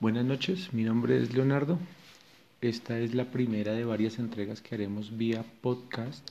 Buenas 0.00 0.24
noches, 0.24 0.72
mi 0.72 0.82
nombre 0.82 1.22
es 1.22 1.34
Leonardo. 1.34 1.78
Esta 2.62 2.98
es 2.98 3.14
la 3.14 3.30
primera 3.30 3.74
de 3.74 3.84
varias 3.84 4.18
entregas 4.18 4.62
que 4.62 4.74
haremos 4.74 5.18
vía 5.18 5.44
podcast 5.60 6.26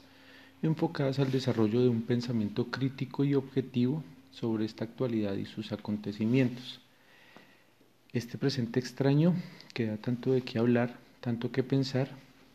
enfocadas 0.63 1.19
al 1.19 1.31
desarrollo 1.31 1.79
de 1.79 1.87
un 1.87 2.01
pensamiento 2.01 2.71
crítico 2.71 3.23
y 3.23 3.35
objetivo 3.35 4.03
sobre 4.31 4.65
esta 4.65 4.85
actualidad 4.85 5.35
y 5.35 5.45
sus 5.45 5.71
acontecimientos. 5.71 6.81
Este 8.11 8.39
presente 8.39 8.79
extraño 8.79 9.35
que 9.75 9.85
da 9.85 9.97
tanto 9.97 10.31
de 10.31 10.41
qué 10.41 10.57
hablar, 10.57 10.97
tanto 11.21 11.51
que 11.51 11.61
pensar, 11.61 12.09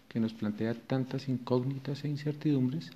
que 0.08 0.18
nos 0.18 0.32
plantea 0.32 0.74
tantas 0.74 1.28
incógnitas 1.28 2.02
e 2.02 2.08
incertidumbres 2.08 2.90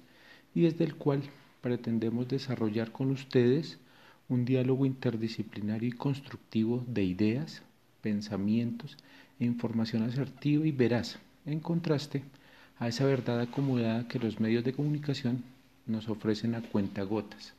y 0.56 0.62
desde 0.62 0.82
el 0.82 0.96
cual 0.96 1.22
pretendemos 1.60 2.26
desarrollar 2.26 2.90
con 2.90 3.12
ustedes 3.12 3.78
un 4.28 4.44
diálogo 4.44 4.86
interdisciplinario 4.86 5.90
y 5.90 5.92
constructivo 5.92 6.84
de 6.88 7.04
ideas, 7.04 7.62
pensamientos 8.00 8.96
e 9.40 9.44
información 9.44 10.02
asertiva 10.02 10.66
y 10.66 10.72
veraz, 10.72 11.18
en 11.46 11.60
contraste 11.60 12.22
a 12.78 12.88
esa 12.88 13.04
verdad 13.04 13.40
acomodada 13.40 14.08
que 14.08 14.18
los 14.18 14.40
medios 14.40 14.64
de 14.64 14.72
comunicación 14.72 15.42
nos 15.86 16.08
ofrecen 16.08 16.54
a 16.54 16.62
cuenta 16.62 17.02
gotas. 17.02 17.54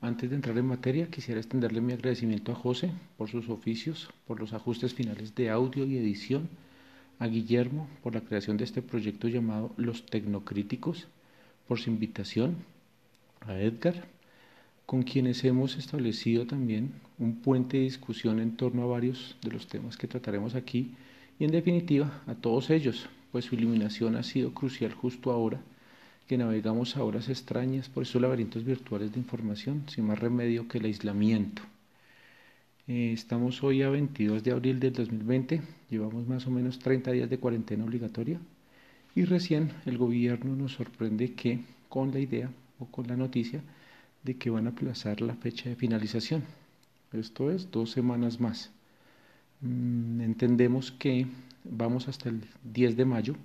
Antes 0.00 0.30
de 0.30 0.36
entrar 0.36 0.56
en 0.58 0.66
materia, 0.66 1.08
quisiera 1.08 1.40
extenderle 1.40 1.80
mi 1.80 1.92
agradecimiento 1.92 2.52
a 2.52 2.54
José 2.54 2.90
por 3.16 3.30
sus 3.30 3.48
oficios, 3.48 4.08
por 4.26 4.40
los 4.40 4.52
ajustes 4.52 4.94
finales 4.94 5.34
de 5.34 5.50
audio 5.50 5.86
y 5.86 5.96
edición, 5.96 6.48
a 7.18 7.26
Guillermo 7.26 7.88
por 8.02 8.14
la 8.14 8.20
creación 8.20 8.56
de 8.56 8.64
este 8.64 8.82
proyecto 8.82 9.28
llamado 9.28 9.72
Los 9.76 10.04
Tecnocríticos, 10.04 11.08
por 11.66 11.80
su 11.80 11.90
invitación, 11.90 12.56
a 13.40 13.58
Edgar, 13.58 14.06
con 14.86 15.02
quienes 15.02 15.44
hemos 15.44 15.76
establecido 15.76 16.46
también 16.46 16.92
un 17.18 17.36
puente 17.36 17.76
de 17.76 17.82
discusión 17.82 18.38
en 18.40 18.56
torno 18.56 18.84
a 18.84 18.86
varios 18.86 19.36
de 19.42 19.50
los 19.50 19.66
temas 19.66 19.96
que 19.96 20.06
trataremos 20.06 20.54
aquí, 20.54 20.94
y 21.38 21.44
en 21.44 21.50
definitiva 21.50 22.22
a 22.26 22.34
todos 22.34 22.70
ellos, 22.70 23.08
pues 23.32 23.46
su 23.46 23.56
iluminación 23.56 24.16
ha 24.16 24.22
sido 24.22 24.54
crucial 24.54 24.92
justo 24.92 25.32
ahora 25.32 25.60
que 26.28 26.38
navegamos 26.38 26.96
a 26.96 27.04
horas 27.04 27.28
extrañas 27.28 27.88
por 27.88 28.04
esos 28.04 28.20
laberintos 28.20 28.64
virtuales 28.64 29.12
de 29.12 29.18
información, 29.18 29.84
sin 29.88 30.06
más 30.06 30.18
remedio 30.18 30.66
que 30.66 30.78
el 30.78 30.86
aislamiento. 30.86 31.62
Eh, 32.88 33.12
estamos 33.12 33.62
hoy 33.62 33.82
a 33.82 33.90
22 33.90 34.42
de 34.44 34.52
abril 34.52 34.78
del 34.80 34.92
2020, 34.92 35.62
llevamos 35.90 36.26
más 36.26 36.46
o 36.46 36.50
menos 36.50 36.78
30 36.78 37.12
días 37.12 37.30
de 37.30 37.38
cuarentena 37.38 37.84
obligatoria 37.84 38.40
y 39.14 39.24
recién 39.24 39.72
el 39.86 39.98
gobierno 39.98 40.54
nos 40.54 40.72
sorprende 40.72 41.32
que 41.34 41.60
con 41.88 42.12
la 42.12 42.20
idea 42.20 42.50
o 42.78 42.86
con 42.86 43.06
la 43.08 43.16
noticia 43.16 43.62
de 44.26 44.36
que 44.36 44.50
van 44.50 44.66
a 44.66 44.70
aplazar 44.70 45.20
la 45.20 45.36
fecha 45.36 45.70
de 45.70 45.76
finalización. 45.76 46.42
Esto 47.12 47.50
es 47.50 47.70
dos 47.70 47.92
semanas 47.92 48.40
más. 48.40 48.72
Mm, 49.60 50.20
entendemos 50.20 50.90
que 50.90 51.26
vamos 51.64 52.08
hasta 52.08 52.28
el 52.28 52.42
10 52.64 52.96
de 52.96 53.04
mayo 53.04 53.36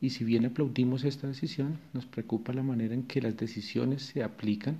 y 0.00 0.10
si 0.10 0.24
bien 0.24 0.46
aplaudimos 0.46 1.04
esta 1.04 1.26
decisión, 1.26 1.78
nos 1.92 2.06
preocupa 2.06 2.54
la 2.54 2.62
manera 2.62 2.94
en 2.94 3.02
que 3.02 3.20
las 3.20 3.36
decisiones 3.36 4.02
se 4.02 4.22
aplican 4.22 4.78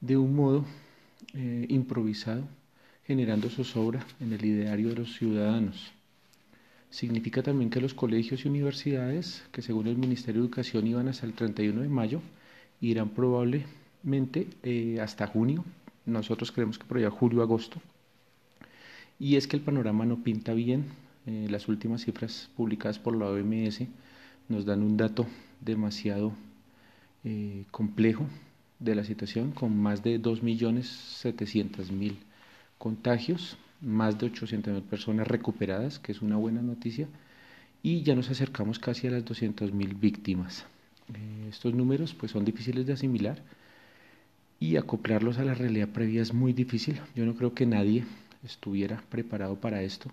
de 0.00 0.16
un 0.16 0.36
modo 0.36 0.64
eh, 1.34 1.66
improvisado, 1.68 2.46
generando 3.04 3.50
zozobra 3.50 4.06
en 4.20 4.32
el 4.32 4.44
ideario 4.44 4.90
de 4.90 4.96
los 4.96 5.16
ciudadanos. 5.16 5.92
Significa 6.90 7.42
también 7.42 7.70
que 7.70 7.80
los 7.80 7.94
colegios 7.94 8.44
y 8.44 8.48
universidades, 8.48 9.42
que 9.50 9.62
según 9.62 9.88
el 9.88 9.96
Ministerio 9.96 10.40
de 10.40 10.46
Educación 10.46 10.86
iban 10.86 11.08
hasta 11.08 11.26
el 11.26 11.32
31 11.32 11.82
de 11.82 11.88
mayo, 11.88 12.20
irán 12.80 13.10
eh, 14.62 15.00
hasta 15.00 15.26
junio. 15.26 15.64
Nosotros 16.04 16.52
creemos 16.52 16.78
que 16.78 16.84
por 16.84 16.98
allá 16.98 17.10
julio-agosto. 17.10 17.80
Y 19.18 19.36
es 19.36 19.48
que 19.48 19.56
el 19.56 19.62
panorama 19.62 20.06
no 20.06 20.22
pinta 20.22 20.52
bien. 20.54 20.84
Eh, 21.26 21.48
las 21.50 21.66
últimas 21.68 22.02
cifras 22.02 22.48
publicadas 22.56 23.00
por 23.00 23.16
la 23.16 23.26
OMS 23.26 23.80
nos 24.48 24.64
dan 24.64 24.82
un 24.82 24.96
dato 24.96 25.26
demasiado 25.60 26.32
eh, 27.24 27.64
complejo 27.72 28.26
de 28.78 28.94
la 28.94 29.02
situación, 29.02 29.50
con 29.50 29.76
más 29.76 30.04
de 30.04 30.22
2.700.000 30.22 32.16
contagios, 32.78 33.56
más 33.80 34.18
de 34.18 34.30
800.000 34.30 34.82
personas 34.82 35.26
recuperadas, 35.26 35.98
que 35.98 36.12
es 36.12 36.22
una 36.22 36.36
buena 36.36 36.62
noticia, 36.62 37.08
y 37.82 38.02
ya 38.02 38.14
nos 38.14 38.30
acercamos 38.30 38.78
casi 38.78 39.08
a 39.08 39.10
las 39.10 39.24
200.000 39.24 39.98
víctimas. 39.98 40.66
Eh, 41.12 41.46
estos 41.48 41.74
números 41.74 42.14
pues, 42.14 42.30
son 42.32 42.44
difíciles 42.44 42.86
de 42.86 42.92
asimilar 42.92 43.42
y 44.60 44.76
acoplarlos 44.76 45.38
a 45.38 45.44
la 45.44 45.54
realidad 45.54 45.88
previa 45.88 46.22
es 46.22 46.32
muy 46.32 46.52
difícil. 46.52 47.00
Yo 47.14 47.26
no 47.26 47.34
creo 47.34 47.54
que 47.54 47.66
nadie 47.66 48.04
estuviera 48.44 49.02
preparado 49.10 49.56
para 49.56 49.82
esto 49.82 50.10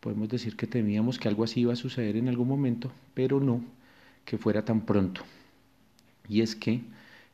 podemos 0.00 0.28
decir 0.28 0.56
que 0.56 0.66
temíamos 0.66 1.18
que 1.18 1.28
algo 1.28 1.44
así 1.44 1.60
iba 1.60 1.72
a 1.72 1.76
suceder 1.76 2.16
en 2.16 2.28
algún 2.28 2.48
momento, 2.48 2.90
pero 3.14 3.38
no 3.38 3.62
que 4.24 4.38
fuera 4.38 4.64
tan 4.64 4.86
pronto. 4.86 5.22
Y 6.28 6.40
es 6.40 6.56
que 6.56 6.80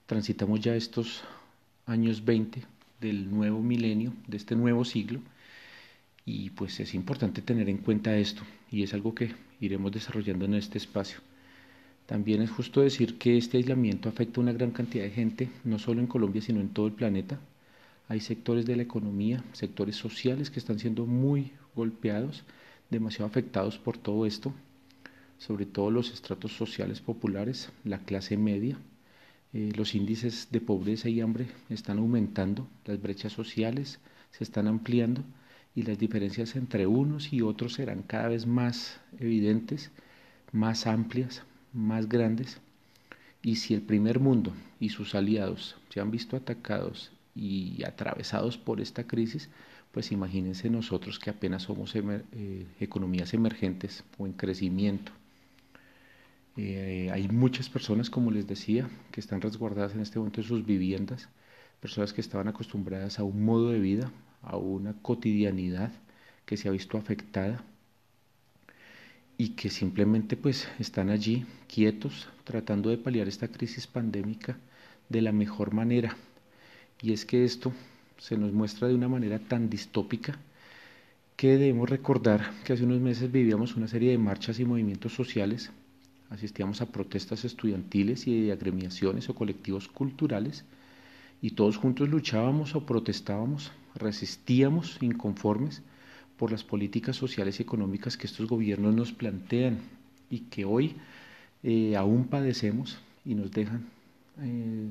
transitamos 0.07 0.61
ya 0.61 0.75
estos 0.75 1.23
años 1.87 2.25
20 2.25 2.63
del 3.01 3.31
nuevo 3.31 3.61
milenio, 3.61 4.13
de 4.27 4.37
este 4.37 4.57
nuevo 4.57 4.85
siglo, 4.85 5.21
y 6.25 6.51
pues 6.51 6.81
es 6.81 6.95
importante 6.95 7.41
tener 7.41 7.69
en 7.69 7.79
cuenta 7.79 8.17
esto, 8.17 8.43
y 8.71 8.83
es 8.83 8.95
algo 8.95 9.15
que 9.15 9.33
iremos 9.61 9.93
desarrollando 9.93 10.45
en 10.45 10.55
este 10.55 10.79
espacio. 10.79 11.21
También 12.07 12.41
es 12.41 12.51
justo 12.51 12.81
decir 12.81 13.19
que 13.19 13.37
este 13.37 13.57
aislamiento 13.57 14.09
afecta 14.09 14.41
a 14.41 14.45
una 14.45 14.53
gran 14.53 14.71
cantidad 14.71 15.05
de 15.05 15.11
gente, 15.11 15.51
no 15.65 15.79
solo 15.81 16.01
en 16.01 16.07
Colombia, 16.07 16.41
sino 16.41 16.61
en 16.61 16.69
todo 16.69 16.87
el 16.87 16.93
planeta. 16.93 17.41
Hay 18.09 18.21
sectores 18.21 18.65
de 18.65 18.77
la 18.77 18.85
economía, 18.85 19.43
sectores 19.53 19.97
sociales 19.97 20.51
que 20.51 20.61
están 20.61 20.79
siendo 20.79 21.05
muy 21.07 21.51
golpeados, 21.75 22.45
demasiado 22.91 23.27
afectados 23.27 23.79
por 23.79 23.99
todo 23.99 24.25
esto, 24.25 24.55
sobre 25.39 25.67
todo 25.67 25.91
los 25.91 26.13
estratos 26.13 26.53
sociales 26.53 27.01
populares, 27.01 27.71
la 27.85 27.99
clase 27.99 28.37
media. 28.37 28.79
Eh, 29.53 29.73
los 29.77 29.97
índices 29.97 30.49
de 30.53 30.61
pobreza 30.61 31.09
y 31.09 31.21
hambre 31.21 31.49
están 31.71 31.99
aumentando, 31.99 32.69
las 32.85 33.03
brechas 33.03 33.33
sociales 33.33 33.99
se 34.31 34.45
están 34.45 34.69
ampliando 34.69 35.25
y 35.75 35.83
las 35.83 35.99
diferencias 35.99 36.55
entre 36.55 36.87
unos 36.87 37.33
y 37.33 37.43
otros 37.43 37.75
serán 37.75 38.03
cada 38.03 38.29
vez 38.29 38.47
más 38.47 39.01
evidentes, 39.19 39.91
más 40.53 40.87
amplias, 40.87 41.43
más 41.77 42.09
grandes. 42.09 42.59
Y 43.43 43.57
si 43.57 43.75
el 43.75 43.83
primer 43.83 44.19
mundo 44.19 44.53
y 44.81 44.89
sus 44.89 45.15
aliados 45.15 45.77
se 45.91 46.01
han 46.01 46.11
visto 46.11 46.37
atacados 46.37 47.13
y 47.35 47.85
atravesados 47.85 48.59
por 48.59 48.81
esta 48.81 49.07
crisis, 49.07 49.49
pues 49.93 50.11
imagínense 50.11 50.69
nosotros 50.69 51.19
que 51.19 51.31
apenas 51.31 51.63
somos 51.63 51.95
eh, 51.95 52.67
economías 52.81 53.35
emergentes 53.35 54.05
o 54.19 54.27
en 54.27 54.33
crecimiento. 54.33 55.13
Eh, 56.57 57.11
hay 57.13 57.29
muchas 57.29 57.69
personas, 57.69 58.11
como 58.11 58.31
les 58.31 58.47
decía, 58.47 58.89
que 59.13 59.21
están 59.21 59.41
resguardadas 59.41 59.95
en 59.95 60.01
este 60.01 60.19
momento 60.19 60.41
en 60.41 60.47
sus 60.47 60.65
viviendas, 60.65 61.29
personas 61.81 62.13
que 62.13 62.23
estaban 62.23 62.49
acostumbradas 62.49 63.19
a 63.19 63.25
un 63.25 63.45
modo 63.45 63.71
de 63.71 63.79
vida, 63.79 64.11
a 64.43 64.57
una 64.57 64.95
cotidianidad 65.03 65.93
que 66.47 66.57
se 66.57 66.69
ha 66.69 66.73
visto 66.73 66.97
afectada 66.97 67.63
y 69.39 69.51
que 69.51 69.71
simplemente 69.71 70.37
pues 70.37 70.69
están 70.79 71.11
allí 71.11 71.45
quietos 71.69 72.29
tratando 72.45 72.91
de 72.91 72.99
paliar 72.99 73.29
esta 73.29 73.49
crisis 73.49 73.87
pandémica 73.87 74.59
de 75.09 75.23
la 75.23 75.33
mejor 75.33 75.75
manera. 75.75 76.17
Y 77.03 77.13
es 77.13 77.25
que 77.25 77.45
esto 77.45 77.73
se 78.19 78.39
nos 78.39 78.53
muestra 78.53 78.89
de 78.89 78.95
una 78.95 79.09
manera 79.09 79.39
tan 79.39 79.69
distópica 79.69 80.39
que 81.37 81.59
debemos 81.59 81.91
recordar 81.91 82.51
que 82.65 82.73
hace 82.73 82.85
unos 82.85 83.01
meses 83.01 83.31
vivíamos 83.31 83.77
una 83.77 83.89
serie 83.89 84.11
de 84.11 84.19
marchas 84.19 84.59
y 84.59 84.65
movimientos 84.65 85.13
sociales, 85.13 85.71
asistíamos 86.31 86.81
a 86.81 86.87
protestas 86.87 87.45
estudiantiles 87.45 88.27
y 88.27 88.47
de 88.47 88.53
agremiaciones 88.53 89.29
o 89.29 89.35
colectivos 89.35 89.87
culturales 89.89 90.65
y 91.43 91.51
todos 91.51 91.77
juntos 91.77 92.09
luchábamos 92.09 92.75
o 92.75 92.87
protestábamos, 92.87 93.71
resistíamos 93.95 94.97
inconformes 95.03 95.83
por 96.39 96.51
las 96.51 96.65
políticas 96.65 97.17
sociales 97.17 97.59
y 97.59 97.63
económicas 97.63 98.17
que 98.17 98.27
estos 98.27 98.49
gobiernos 98.49 98.95
nos 98.95 99.13
plantean 99.13 99.79
y 100.31 100.41
que 100.41 100.65
hoy 100.65 100.97
eh, 101.63 101.97
aún 101.97 102.27
padecemos 102.27 102.99
y 103.25 103.35
nos 103.35 103.51
dejan 103.51 103.87
eh, 104.41 104.89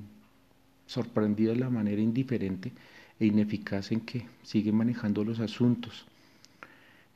sorprendidos 0.87 1.55
de 1.55 1.61
la 1.61 1.69
manera 1.69 2.01
indiferente 2.01 2.71
e 3.19 3.27
ineficaz 3.27 3.91
en 3.91 4.01
que 4.01 4.25
sigue 4.43 4.71
manejando 4.71 5.23
los 5.23 5.39
asuntos. 5.39 6.05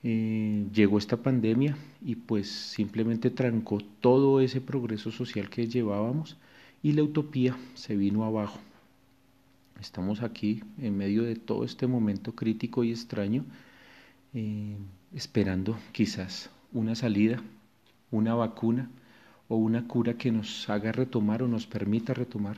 Eh, 0.01 0.65
llegó 0.73 0.97
esta 0.97 1.17
pandemia 1.17 1.75
y 2.05 2.15
pues 2.15 2.47
simplemente 2.49 3.29
trancó 3.29 3.79
todo 3.99 4.39
ese 4.39 4.61
progreso 4.61 5.11
social 5.11 5.49
que 5.49 5.67
llevábamos 5.67 6.37
y 6.81 6.93
la 6.93 7.03
utopía 7.03 7.57
se 7.73 7.97
vino 7.97 8.23
abajo. 8.23 8.59
Estamos 9.81 10.21
aquí 10.21 10.61
en 10.81 10.97
medio 10.97 11.23
de 11.23 11.35
todo 11.35 11.63
este 11.65 11.87
momento 11.87 12.33
crítico 12.33 12.83
y 12.83 12.91
extraño, 12.91 13.45
eh, 14.33 14.77
esperando 15.13 15.79
quizás 15.91 16.49
una 16.71 16.95
salida, 16.95 17.41
una 18.11 18.35
vacuna 18.35 18.89
o 19.47 19.55
una 19.55 19.87
cura 19.87 20.13
que 20.15 20.31
nos 20.31 20.69
haga 20.69 20.91
retomar 20.91 21.41
o 21.41 21.47
nos 21.47 21.65
permita 21.65 22.13
retomar 22.13 22.57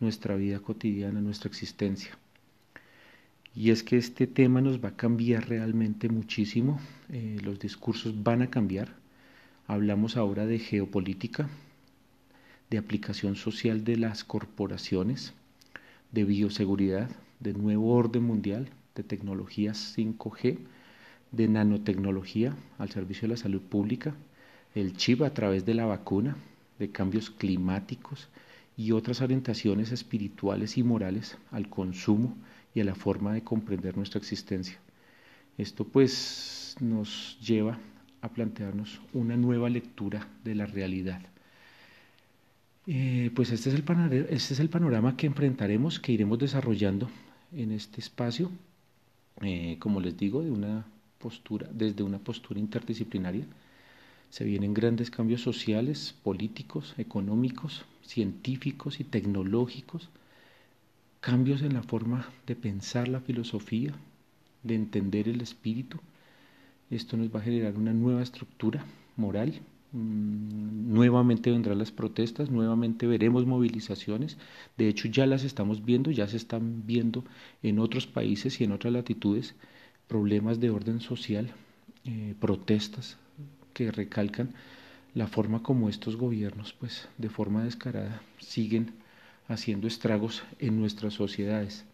nuestra 0.00 0.34
vida 0.34 0.60
cotidiana, 0.60 1.20
nuestra 1.20 1.48
existencia. 1.48 2.16
Y 3.54 3.70
es 3.70 3.82
que 3.82 3.96
este 3.96 4.26
tema 4.26 4.60
nos 4.60 4.82
va 4.82 4.90
a 4.90 4.96
cambiar 4.96 5.48
realmente 5.48 6.08
muchísimo, 6.08 6.80
eh, 7.10 7.38
los 7.42 7.58
discursos 7.60 8.22
van 8.22 8.42
a 8.42 8.50
cambiar. 8.50 8.96
Hablamos 9.66 10.16
ahora 10.16 10.44
de 10.46 10.58
geopolítica, 10.58 11.48
de 12.70 12.78
aplicación 12.78 13.36
social 13.36 13.84
de 13.84 13.96
las 13.96 14.24
corporaciones, 14.24 15.34
de 16.10 16.24
bioseguridad, 16.24 17.10
de 17.40 17.52
nuevo 17.52 17.94
orden 17.94 18.24
mundial, 18.24 18.70
de 18.94 19.04
tecnologías 19.04 19.96
5G, 19.96 20.58
de 21.36 21.48
nanotecnología 21.48 22.54
al 22.78 22.90
servicio 22.90 23.22
de 23.22 23.34
la 23.34 23.36
salud 23.36 23.60
pública, 23.60 24.14
el 24.74 24.96
chip 24.96 25.22
a 25.22 25.34
través 25.34 25.64
de 25.64 25.74
la 25.74 25.86
vacuna, 25.86 26.36
de 26.78 26.90
cambios 26.90 27.30
climáticos 27.30 28.28
y 28.76 28.92
otras 28.92 29.20
orientaciones 29.20 29.92
espirituales 29.92 30.76
y 30.76 30.82
morales 30.82 31.38
al 31.50 31.68
consumo 31.68 32.36
y 32.74 32.80
a 32.80 32.84
la 32.84 32.94
forma 32.94 33.32
de 33.32 33.42
comprender 33.42 33.96
nuestra 33.96 34.18
existencia. 34.18 34.78
Esto 35.56 35.84
pues 35.84 36.76
nos 36.80 37.38
lleva 37.40 37.78
a 38.20 38.28
plantearnos 38.28 39.00
una 39.12 39.36
nueva 39.36 39.68
lectura 39.70 40.26
de 40.42 40.54
la 40.54 40.66
realidad. 40.66 41.20
Eh, 42.86 43.30
pues 43.34 43.50
este 43.50 43.70
es, 43.70 43.76
el 43.76 43.84
este 44.30 44.54
es 44.54 44.60
el 44.60 44.68
panorama 44.68 45.16
que 45.16 45.26
enfrentaremos, 45.26 46.00
que 46.00 46.12
iremos 46.12 46.38
desarrollando 46.38 47.08
en 47.52 47.70
este 47.70 48.00
espacio, 48.00 48.50
eh, 49.42 49.76
como 49.78 50.00
les 50.00 50.16
digo, 50.16 50.42
de 50.42 50.50
una 50.50 50.84
postura, 51.24 51.66
desde 51.72 52.02
una 52.02 52.18
postura 52.18 52.60
interdisciplinaria. 52.60 53.46
Se 54.28 54.44
vienen 54.44 54.74
grandes 54.74 55.10
cambios 55.10 55.40
sociales, 55.40 56.14
políticos, 56.22 56.94
económicos, 56.98 57.86
científicos 58.02 59.00
y 59.00 59.04
tecnológicos, 59.04 60.10
cambios 61.20 61.62
en 61.62 61.72
la 61.72 61.82
forma 61.82 62.28
de 62.46 62.56
pensar 62.56 63.08
la 63.08 63.20
filosofía, 63.20 63.94
de 64.62 64.74
entender 64.74 65.26
el 65.26 65.40
espíritu. 65.40 65.98
Esto 66.90 67.16
nos 67.16 67.28
va 67.34 67.40
a 67.40 67.48
generar 67.48 67.74
una 67.78 67.94
nueva 67.94 68.22
estructura 68.22 68.84
moral. 69.16 69.50
Mm, 69.92 70.92
nuevamente 70.92 71.50
vendrán 71.50 71.78
las 71.78 71.90
protestas, 71.90 72.50
nuevamente 72.50 73.06
veremos 73.06 73.46
movilizaciones. 73.46 74.36
De 74.76 74.88
hecho, 74.88 75.08
ya 75.08 75.24
las 75.24 75.42
estamos 75.42 75.86
viendo, 75.86 76.10
ya 76.10 76.28
se 76.28 76.36
están 76.36 76.82
viendo 76.86 77.24
en 77.62 77.78
otros 77.78 78.06
países 78.06 78.60
y 78.60 78.64
en 78.64 78.72
otras 78.72 78.92
latitudes 78.92 79.54
problemas 80.08 80.60
de 80.60 80.70
orden 80.70 81.00
social, 81.00 81.52
eh, 82.04 82.34
protestas 82.38 83.16
que 83.72 83.90
recalcan 83.90 84.54
la 85.14 85.26
forma 85.26 85.62
como 85.62 85.88
estos 85.88 86.16
gobiernos, 86.16 86.72
pues 86.72 87.08
de 87.18 87.28
forma 87.28 87.64
descarada, 87.64 88.22
siguen 88.38 88.92
haciendo 89.48 89.86
estragos 89.86 90.42
en 90.58 90.78
nuestras 90.78 91.14
sociedades. 91.14 91.84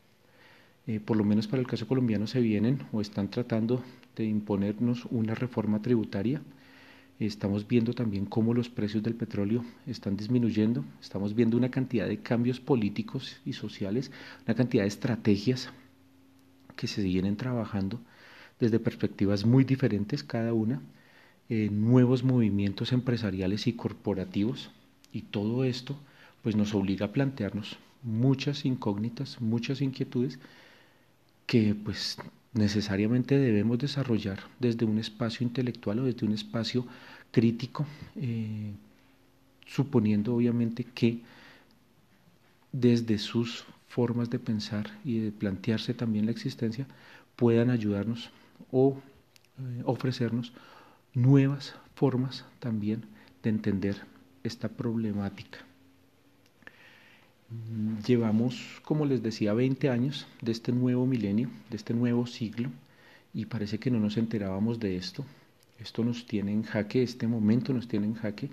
Eh, 0.86 1.00
por 1.00 1.16
lo 1.16 1.24
menos 1.24 1.46
para 1.46 1.60
el 1.60 1.66
caso 1.66 1.86
colombiano 1.86 2.26
se 2.26 2.40
vienen 2.40 2.86
o 2.92 3.00
están 3.00 3.30
tratando 3.30 3.82
de 4.16 4.24
imponernos 4.24 5.04
una 5.10 5.34
reforma 5.34 5.82
tributaria. 5.82 6.40
Estamos 7.18 7.68
viendo 7.68 7.92
también 7.92 8.24
cómo 8.24 8.54
los 8.54 8.70
precios 8.70 9.02
del 9.02 9.14
petróleo 9.14 9.62
están 9.86 10.16
disminuyendo. 10.16 10.84
Estamos 11.02 11.34
viendo 11.34 11.58
una 11.58 11.70
cantidad 11.70 12.08
de 12.08 12.20
cambios 12.20 12.60
políticos 12.60 13.36
y 13.44 13.52
sociales, 13.52 14.10
una 14.46 14.54
cantidad 14.54 14.84
de 14.84 14.88
estrategias 14.88 15.70
que 16.80 16.86
se 16.86 17.02
vienen 17.02 17.36
trabajando 17.36 18.00
desde 18.58 18.78
perspectivas 18.78 19.44
muy 19.44 19.64
diferentes 19.64 20.24
cada 20.24 20.54
una 20.54 20.80
eh, 21.50 21.68
nuevos 21.70 22.24
movimientos 22.24 22.92
empresariales 22.92 23.66
y 23.66 23.74
corporativos. 23.74 24.70
Y 25.12 25.22
todo 25.22 25.64
esto 25.64 25.94
pues 26.42 26.56
nos 26.56 26.74
obliga 26.74 27.04
a 27.06 27.12
plantearnos 27.12 27.76
muchas 28.02 28.64
incógnitas, 28.64 29.42
muchas 29.42 29.82
inquietudes 29.82 30.38
que 31.44 31.74
pues 31.74 32.16
necesariamente 32.54 33.36
debemos 33.36 33.78
desarrollar 33.78 34.38
desde 34.58 34.86
un 34.86 34.98
espacio 34.98 35.46
intelectual 35.46 35.98
o 35.98 36.04
desde 36.04 36.24
un 36.24 36.32
espacio 36.32 36.86
crítico, 37.30 37.84
eh, 38.16 38.72
suponiendo 39.66 40.34
obviamente 40.34 40.84
que 40.84 41.20
desde 42.72 43.18
sus 43.18 43.66
formas 43.90 44.30
de 44.30 44.38
pensar 44.38 44.88
y 45.04 45.18
de 45.18 45.32
plantearse 45.32 45.94
también 45.94 46.26
la 46.26 46.30
existencia 46.30 46.86
puedan 47.34 47.70
ayudarnos 47.70 48.30
o 48.70 48.96
eh, 49.58 49.82
ofrecernos 49.84 50.52
nuevas 51.12 51.74
formas 51.96 52.44
también 52.60 53.04
de 53.42 53.50
entender 53.50 53.96
esta 54.44 54.68
problemática. 54.68 55.58
Mm, 57.50 57.98
llevamos, 58.06 58.80
como 58.84 59.06
les 59.06 59.24
decía, 59.24 59.54
20 59.54 59.90
años 59.90 60.28
de 60.40 60.52
este 60.52 60.70
nuevo 60.70 61.04
milenio, 61.04 61.50
de 61.68 61.76
este 61.76 61.92
nuevo 61.92 62.28
siglo, 62.28 62.70
y 63.34 63.46
parece 63.46 63.78
que 63.78 63.90
no 63.90 63.98
nos 63.98 64.16
enterábamos 64.16 64.78
de 64.78 64.96
esto. 64.96 65.24
Esto 65.80 66.04
nos 66.04 66.26
tiene 66.26 66.52
en 66.52 66.62
jaque, 66.62 67.02
este 67.02 67.26
momento 67.26 67.72
nos 67.72 67.88
tiene 67.88 68.06
en 68.06 68.14
jaque. 68.14 68.50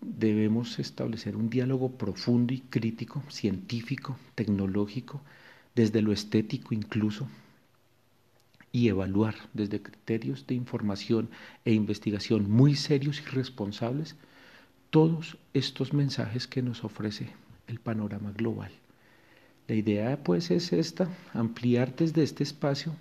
Debemos 0.00 0.78
establecer 0.78 1.36
un 1.36 1.50
diálogo 1.50 1.90
profundo 1.90 2.54
y 2.54 2.60
crítico, 2.60 3.22
científico, 3.28 4.16
tecnológico, 4.34 5.20
desde 5.74 6.02
lo 6.02 6.12
estético 6.12 6.74
incluso, 6.74 7.28
y 8.72 8.88
evaluar 8.88 9.34
desde 9.52 9.82
criterios 9.82 10.46
de 10.46 10.54
información 10.54 11.28
e 11.64 11.72
investigación 11.72 12.50
muy 12.50 12.76
serios 12.76 13.20
y 13.20 13.24
responsables 13.24 14.16
todos 14.90 15.38
estos 15.54 15.92
mensajes 15.92 16.46
que 16.46 16.62
nos 16.62 16.84
ofrece 16.84 17.30
el 17.66 17.80
panorama 17.80 18.32
global. 18.32 18.72
La 19.68 19.74
idea 19.74 20.22
pues 20.22 20.50
es 20.50 20.72
esta, 20.72 21.08
ampliar 21.32 21.94
desde 21.94 22.22
este 22.22 22.42
espacio 22.42 22.94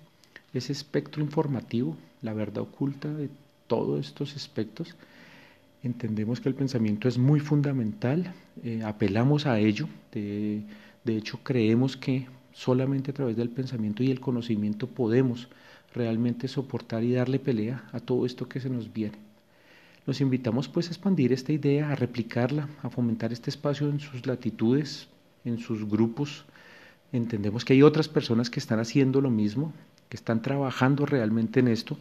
ese 0.54 0.72
espectro 0.72 1.24
informativo, 1.24 1.96
la 2.22 2.34
verdad 2.34 2.64
oculta 2.64 3.08
de 3.08 3.30
todos 3.68 4.08
estos 4.08 4.36
aspectos. 4.36 4.96
Entendemos 5.84 6.42
que 6.42 6.50
el 6.50 6.56
pensamiento 6.56 7.08
es 7.08 7.18
muy 7.18 7.40
fundamental, 7.40 8.34
eh, 8.64 8.82
apelamos 8.84 9.46
a 9.46 9.60
ello, 9.60 9.88
de 10.12 10.66
hecho 11.06 11.40
creemos 11.42 11.96
que 11.96 12.28
solamente 12.52 13.12
a 13.12 13.14
través 13.14 13.38
del 13.38 13.50
pensamiento 13.50 14.04
y 14.04 14.12
el 14.12 14.20
conocimiento 14.20 14.88
podemos 14.88 15.48
realmente 15.94 16.48
soportar 16.48 17.04
y 17.04 17.14
darle 17.14 17.40
pelea 17.40 17.84
a 17.92 18.00
todo 18.00 18.26
esto 18.26 18.50
que 18.50 18.60
se 18.60 18.70
nos 18.70 18.92
viene. 18.92 19.18
Los 20.06 20.22
invitamos 20.22 20.68
pues 20.68 20.88
a 20.88 20.92
expandir 20.92 21.32
esta 21.34 21.54
idea, 21.54 21.92
a 21.92 21.96
replicarla, 21.96 22.68
a 22.82 22.90
fomentar 22.90 23.32
este 23.32 23.50
espacio 23.50 23.90
en 23.90 24.00
sus 24.00 24.26
latitudes, 24.26 25.08
en 25.46 25.60
sus 25.60 25.88
grupos. 25.88 26.46
Entendemos 27.12 27.64
que 27.64 27.74
hay 27.74 27.84
otras 27.84 28.08
personas 28.08 28.50
que 28.50 28.60
están 28.60 28.80
haciendo 28.80 29.22
lo 29.22 29.30
mismo, 29.30 29.74
que 30.10 30.18
están 30.18 30.42
trabajando 30.42 31.06
realmente 31.06 31.60
en 31.60 31.68
esto. 31.68 31.98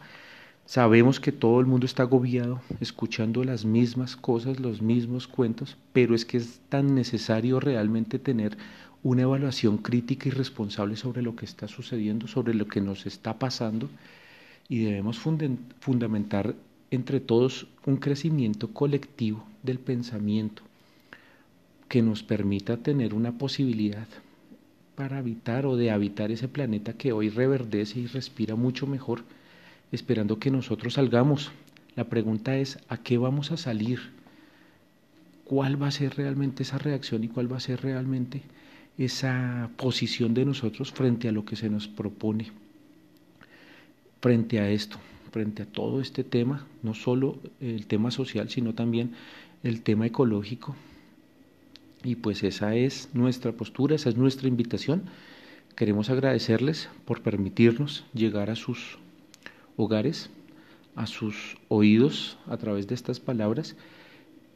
Sabemos 0.68 1.18
que 1.18 1.32
todo 1.32 1.60
el 1.60 1.66
mundo 1.66 1.86
está 1.86 2.02
agobiado 2.02 2.60
escuchando 2.78 3.42
las 3.42 3.64
mismas 3.64 4.16
cosas, 4.16 4.60
los 4.60 4.82
mismos 4.82 5.26
cuentos, 5.26 5.78
pero 5.94 6.14
es 6.14 6.26
que 6.26 6.36
es 6.36 6.60
tan 6.68 6.94
necesario 6.94 7.58
realmente 7.58 8.18
tener 8.18 8.58
una 9.02 9.22
evaluación 9.22 9.78
crítica 9.78 10.28
y 10.28 10.30
responsable 10.30 10.96
sobre 10.96 11.22
lo 11.22 11.34
que 11.36 11.46
está 11.46 11.68
sucediendo, 11.68 12.28
sobre 12.28 12.52
lo 12.52 12.66
que 12.66 12.82
nos 12.82 13.06
está 13.06 13.38
pasando 13.38 13.88
y 14.68 14.84
debemos 14.84 15.18
fundamentar 15.18 16.54
entre 16.90 17.20
todos 17.20 17.66
un 17.86 17.96
crecimiento 17.96 18.68
colectivo 18.68 19.46
del 19.62 19.78
pensamiento 19.78 20.62
que 21.88 22.02
nos 22.02 22.22
permita 22.22 22.76
tener 22.76 23.14
una 23.14 23.32
posibilidad 23.38 24.06
para 24.96 25.16
habitar 25.16 25.64
o 25.64 25.78
de 25.78 25.90
habitar 25.90 26.30
ese 26.30 26.46
planeta 26.46 26.92
que 26.92 27.12
hoy 27.12 27.30
reverdece 27.30 28.00
y 28.00 28.06
respira 28.06 28.54
mucho 28.54 28.86
mejor, 28.86 29.22
esperando 29.92 30.38
que 30.38 30.50
nosotros 30.50 30.94
salgamos. 30.94 31.52
La 31.96 32.04
pregunta 32.04 32.56
es, 32.56 32.78
¿a 32.88 32.98
qué 32.98 33.18
vamos 33.18 33.50
a 33.52 33.56
salir? 33.56 34.00
¿Cuál 35.44 35.80
va 35.82 35.88
a 35.88 35.92
ser 35.92 36.16
realmente 36.16 36.62
esa 36.62 36.78
reacción 36.78 37.24
y 37.24 37.28
cuál 37.28 37.50
va 37.50 37.56
a 37.56 37.60
ser 37.60 37.82
realmente 37.82 38.42
esa 38.98 39.70
posición 39.76 40.34
de 40.34 40.44
nosotros 40.44 40.92
frente 40.92 41.28
a 41.28 41.32
lo 41.32 41.44
que 41.44 41.56
se 41.56 41.70
nos 41.70 41.88
propone, 41.88 42.50
frente 44.20 44.58
a 44.58 44.68
esto, 44.70 44.98
frente 45.30 45.62
a 45.62 45.66
todo 45.66 46.00
este 46.00 46.24
tema, 46.24 46.66
no 46.82 46.94
solo 46.94 47.38
el 47.60 47.86
tema 47.86 48.10
social, 48.10 48.50
sino 48.50 48.74
también 48.74 49.12
el 49.62 49.82
tema 49.82 50.06
ecológico. 50.06 50.74
Y 52.04 52.16
pues 52.16 52.42
esa 52.42 52.74
es 52.74 53.08
nuestra 53.12 53.52
postura, 53.52 53.94
esa 53.94 54.08
es 54.08 54.16
nuestra 54.16 54.48
invitación. 54.48 55.04
Queremos 55.76 56.10
agradecerles 56.10 56.88
por 57.04 57.22
permitirnos 57.22 58.04
llegar 58.14 58.50
a 58.50 58.56
sus 58.56 58.98
hogares, 59.78 60.28
a 60.94 61.06
sus 61.06 61.56
oídos 61.68 62.36
a 62.46 62.58
través 62.58 62.86
de 62.86 62.94
estas 62.94 63.20
palabras. 63.20 63.76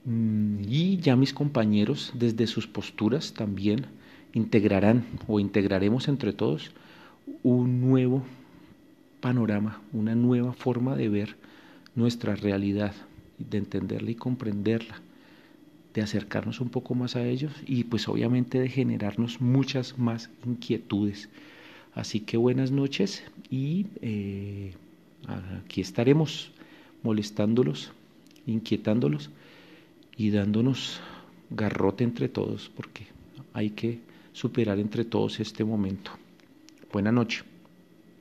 Mm, 0.04 0.64
y 0.68 0.98
ya 0.98 1.16
mis 1.16 1.32
compañeros 1.32 2.12
desde 2.14 2.46
sus 2.46 2.66
posturas 2.66 3.32
también 3.32 3.86
integrarán 4.34 5.04
o 5.26 5.40
integraremos 5.40 6.08
entre 6.08 6.32
todos 6.32 6.72
un 7.42 7.80
nuevo 7.80 8.24
panorama, 9.20 9.80
una 9.92 10.14
nueva 10.14 10.52
forma 10.52 10.96
de 10.96 11.08
ver 11.08 11.36
nuestra 11.94 12.34
realidad, 12.34 12.94
de 13.38 13.58
entenderla 13.58 14.10
y 14.10 14.16
comprenderla, 14.16 15.00
de 15.94 16.02
acercarnos 16.02 16.60
un 16.60 16.70
poco 16.70 16.94
más 16.94 17.14
a 17.14 17.24
ellos 17.24 17.52
y 17.64 17.84
pues 17.84 18.08
obviamente 18.08 18.58
de 18.58 18.68
generarnos 18.68 19.40
muchas 19.40 19.98
más 19.98 20.30
inquietudes 20.44 21.28
Así 21.94 22.20
que 22.20 22.38
buenas 22.38 22.70
noches 22.70 23.22
y 23.50 23.86
eh, 24.00 24.72
aquí 25.28 25.80
estaremos 25.80 26.50
molestándolos, 27.02 27.92
inquietándolos 28.46 29.30
y 30.16 30.30
dándonos 30.30 31.00
garrote 31.50 32.04
entre 32.04 32.28
todos 32.28 32.70
porque 32.74 33.06
hay 33.52 33.70
que 33.70 34.00
superar 34.32 34.78
entre 34.78 35.04
todos 35.04 35.40
este 35.40 35.64
momento. 35.64 36.12
Buenas 36.92 37.12
noches. 37.12 37.51